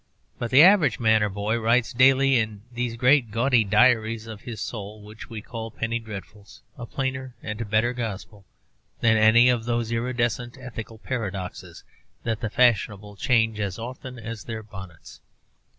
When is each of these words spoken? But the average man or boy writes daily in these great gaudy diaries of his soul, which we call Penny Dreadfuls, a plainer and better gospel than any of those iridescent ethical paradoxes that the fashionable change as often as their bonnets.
But 0.39 0.49
the 0.49 0.63
average 0.63 0.99
man 0.99 1.21
or 1.21 1.29
boy 1.29 1.59
writes 1.59 1.93
daily 1.93 2.37
in 2.39 2.63
these 2.71 2.95
great 2.97 3.29
gaudy 3.29 3.63
diaries 3.63 4.25
of 4.25 4.41
his 4.41 4.59
soul, 4.59 5.03
which 5.03 5.29
we 5.29 5.43
call 5.43 5.69
Penny 5.69 5.99
Dreadfuls, 5.99 6.61
a 6.75 6.87
plainer 6.87 7.35
and 7.43 7.69
better 7.69 7.93
gospel 7.93 8.43
than 9.01 9.15
any 9.15 9.47
of 9.47 9.65
those 9.65 9.91
iridescent 9.91 10.57
ethical 10.59 10.97
paradoxes 10.97 11.83
that 12.23 12.41
the 12.41 12.49
fashionable 12.49 13.15
change 13.15 13.59
as 13.59 13.77
often 13.77 14.17
as 14.17 14.43
their 14.45 14.63
bonnets. 14.63 15.19